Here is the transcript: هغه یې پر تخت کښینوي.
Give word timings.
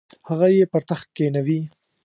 هغه 0.29 0.47
یې 0.57 0.65
پر 0.71 0.81
تخت 0.89 1.07
کښینوي. 1.15 1.61